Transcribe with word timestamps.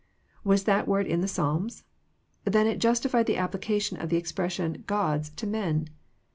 Was 0.43 0.63
that 0.63 0.87
word 0.87 1.05
in 1.05 1.21
the^Psalms? 1.21 1.83
Then 2.43 2.65
it 2.65 2.79
justified 2.79 3.27
the 3.27 3.37
application 3.37 4.01
of 4.01 4.09
the 4.09 4.17
expression 4.17 4.83
'* 4.85 4.87
gods" 4.87 5.29
to 5.35 5.45
men. 5.45 5.89